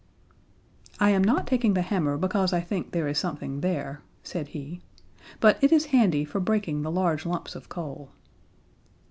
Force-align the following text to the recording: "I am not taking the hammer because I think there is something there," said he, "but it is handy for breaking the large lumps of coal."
"I 0.99 1.11
am 1.11 1.23
not 1.23 1.45
taking 1.45 1.75
the 1.75 1.83
hammer 1.83 2.17
because 2.17 2.53
I 2.53 2.61
think 2.61 2.89
there 2.89 3.07
is 3.07 3.19
something 3.19 3.61
there," 3.61 4.01
said 4.23 4.47
he, 4.47 4.81
"but 5.39 5.63
it 5.63 5.71
is 5.71 5.85
handy 5.93 6.25
for 6.25 6.39
breaking 6.39 6.81
the 6.81 6.89
large 6.89 7.23
lumps 7.23 7.53
of 7.53 7.69
coal." 7.69 8.09